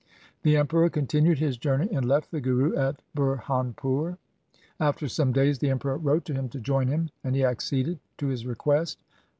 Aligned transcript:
The 0.41 0.57
Emperor 0.57 0.89
continued 0.89 1.37
his 1.37 1.59
journey 1.59 1.87
and 1.91 2.03
left 2.07 2.31
the 2.31 2.41
Guru 2.41 2.75
at 2.75 2.99
Burhanpur. 3.15 4.17
After 4.79 5.07
some 5.07 5.31
days 5.31 5.59
the 5.59 5.69
Emperor 5.69 5.95
wrote 5.97 6.25
to 6.25 6.33
him 6.33 6.49
to 6.49 6.59
join 6.59 6.87
him, 6.87 7.09
and 7.23 7.35
he 7.35 7.45
acceded 7.45 7.99
to 8.17 8.25
his 8.25 8.47
request. 8.47 8.97